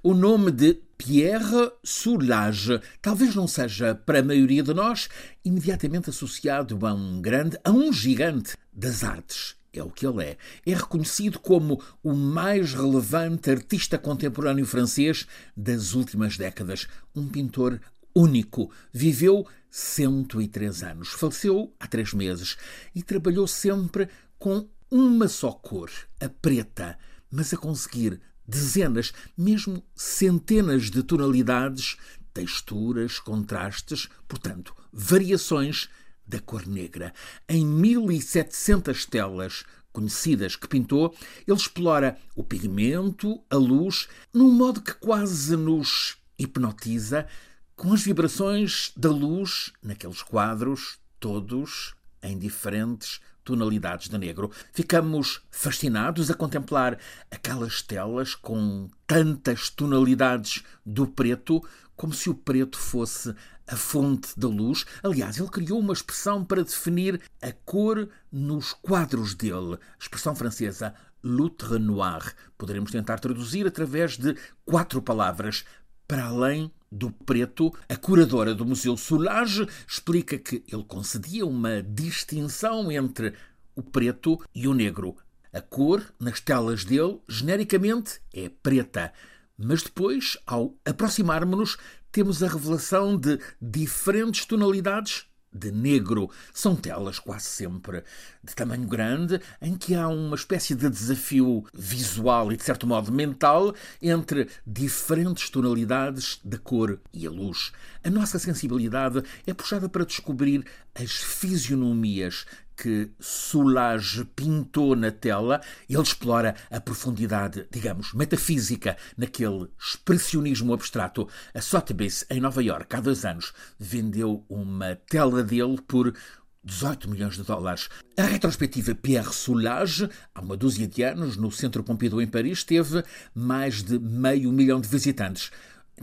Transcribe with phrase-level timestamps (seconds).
[0.00, 5.08] O nome de Pierre Soulages talvez não seja, para a maioria de nós,
[5.44, 9.56] imediatamente associado a um grande, a um gigante das artes.
[9.72, 10.36] É o que ele é.
[10.64, 15.26] É reconhecido como o mais relevante artista contemporâneo francês
[15.56, 16.86] das últimas décadas.
[17.12, 17.80] Um pintor
[18.14, 18.70] único.
[18.92, 21.08] Viveu 103 anos.
[21.08, 22.56] Faleceu há três meses
[22.94, 24.08] e trabalhou sempre
[24.38, 25.90] com uma só cor,
[26.20, 26.96] a preta,
[27.32, 31.98] mas a conseguir dezenas, mesmo centenas de tonalidades,
[32.32, 35.88] texturas, contrastes, portanto, variações
[36.26, 37.12] da cor negra.
[37.48, 41.14] Em 1700 telas conhecidas que pintou,
[41.46, 47.26] ele explora o pigmento, a luz, num modo que quase nos hipnotiza,
[47.74, 54.50] com as vibrações da luz naqueles quadros, todos em diferentes tonalidades de negro.
[54.74, 56.98] Ficamos fascinados a contemplar
[57.30, 61.66] aquelas telas com tantas tonalidades do preto,
[61.96, 63.34] como se o preto fosse
[63.66, 64.84] a fonte da luz.
[65.02, 71.78] Aliás, ele criou uma expressão para definir a cor nos quadros dele, expressão francesa loutre
[71.78, 72.34] noir.
[72.58, 75.64] Poderemos tentar traduzir através de quatro palavras:
[76.06, 82.90] para além do preto, a curadora do Museu Soulage explica que ele concedia uma distinção
[82.90, 83.34] entre
[83.74, 85.16] o preto e o negro.
[85.52, 89.12] A cor, nas telas dele, genericamente é preta,
[89.56, 91.76] mas depois, ao aproximarmos-nos,
[92.12, 95.26] temos a revelação de diferentes tonalidades
[95.58, 96.30] de negro.
[96.54, 98.04] São telas quase sempre
[98.42, 103.10] de tamanho grande, em que há uma espécie de desafio visual e, de certo modo,
[103.10, 107.72] mental entre diferentes tonalidades da cor e a luz.
[108.04, 110.64] A nossa sensibilidade é puxada para descobrir
[110.94, 112.46] as fisionomias
[112.80, 121.28] que Soulage pintou na tela, ele explora a profundidade, digamos, metafísica naquele expressionismo abstrato.
[121.52, 126.14] A Sotheby's, em Nova York, há dois anos, vendeu uma tela dele por
[126.62, 127.88] 18 milhões de dólares.
[128.16, 133.02] A retrospectiva Pierre Soulage, há uma dúzia de anos, no Centro Pompidou, em Paris, teve
[133.34, 135.50] mais de meio milhão de visitantes.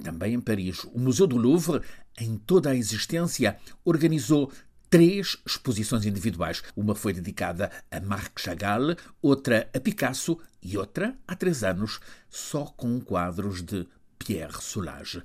[0.03, 1.81] Também em Paris, o Museu do Louvre,
[2.19, 4.51] em toda a existência, organizou
[4.95, 6.63] três exposições individuais.
[6.73, 12.63] Uma foi dedicada a Marc Chagall, outra a Picasso e outra, há três anos, só
[12.63, 13.85] com quadros de
[14.17, 15.21] Pierre Soulages.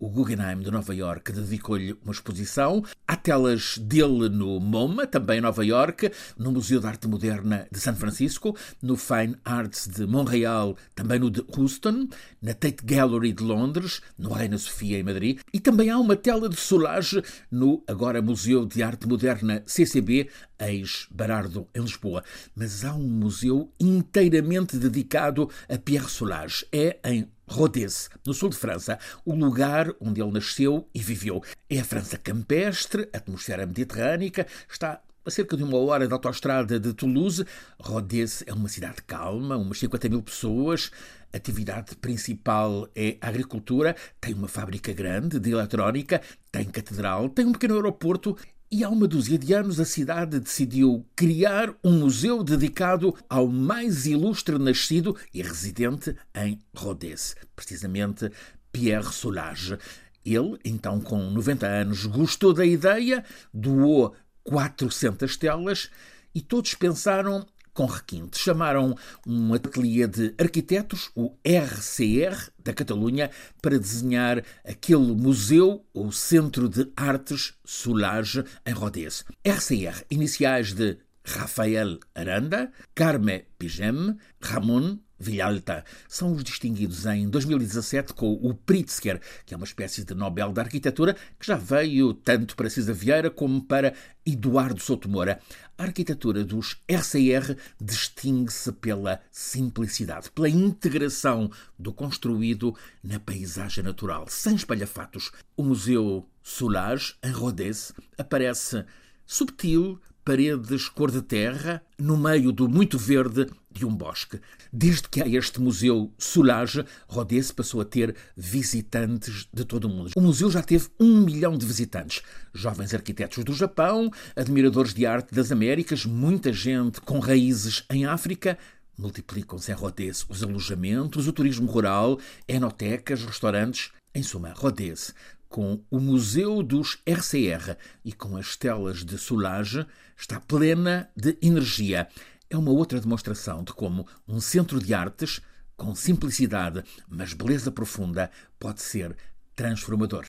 [0.00, 2.84] O Guggenheim de Nova York dedicou-lhe uma exposição.
[3.06, 7.80] Há telas dele no MoMA, também em Nova York, no Museu de Arte Moderna de
[7.80, 12.08] São Francisco, no Fine Arts de Montreal, também no de Houston,
[12.40, 16.48] na Tate Gallery de Londres, no Reina Sofia em Madrid, e também há uma tela
[16.48, 17.20] de Solage
[17.50, 20.28] no agora Museu de Arte Moderna CCB,
[20.60, 22.22] ex-Barardo, em Lisboa.
[22.54, 26.66] Mas há um museu inteiramente dedicado a Pierre Solage.
[26.72, 31.42] É em Rodez, no sul de França, o lugar onde ele nasceu e viveu.
[31.68, 36.92] É a França campestre, atmosfera mediterrânica, está a cerca de uma hora da autoestrada de
[36.94, 37.44] Toulouse.
[37.78, 40.90] Rodez é uma cidade calma, umas 50 mil pessoas.
[41.32, 47.44] A atividade principal é a agricultura, tem uma fábrica grande de eletrónica, tem catedral, tem
[47.44, 48.36] um pequeno aeroporto
[48.70, 54.04] e há uma dúzia de anos a cidade decidiu criar um museu dedicado ao mais
[54.04, 58.30] ilustre nascido e residente em Rodez, precisamente
[58.70, 59.78] Pierre Soulages.
[60.24, 63.24] Ele, então com 90 anos, gostou da ideia,
[63.54, 64.14] doou
[64.44, 65.90] 400 telas
[66.34, 67.46] e todos pensaram
[67.78, 68.36] com requinte.
[68.36, 73.30] Chamaram um ateliê de arquitetos, o RCR, da Catalunha,
[73.62, 79.24] para desenhar aquele museu, o Centro de Artes Soulage, em Rodez.
[79.44, 88.32] RCR, iniciais de Rafael Aranda, Carme Pigem, Ramon Villalta são os distinguidos em 2017 com
[88.34, 92.70] o Pritzker, que é uma espécie de Nobel da Arquitetura que já veio tanto para
[92.70, 93.92] Cisa Vieira como para
[94.24, 95.40] Eduardo Souto Moura.
[95.76, 104.54] A arquitetura dos RCR distingue-se pela simplicidade, pela integração do construído na paisagem natural, sem
[104.54, 105.30] espalhafatos.
[105.56, 108.84] O Museu Soulage, em Rodez, aparece
[109.26, 114.38] subtil, paredes cor de terra, no meio do muito verde de um bosque.
[114.70, 120.10] Desde que há este museu Soulage, Rodez passou a ter visitantes de todo o mundo.
[120.14, 122.20] O museu já teve um milhão de visitantes.
[122.52, 128.58] Jovens arquitetos do Japão, admiradores de arte das Américas, muita gente com raízes em África,
[128.98, 133.92] multiplicam-se em Rodez os alojamentos, o turismo rural, enotecas, restaurantes.
[134.14, 135.14] Em suma, Rodez
[135.48, 139.86] com o Museu dos RCR e com as telas de Soulage,
[140.16, 142.08] está plena de energia.
[142.50, 145.40] É uma outra demonstração de como um centro de artes,
[145.76, 149.16] com simplicidade, mas beleza profunda, pode ser
[149.54, 150.26] transformador.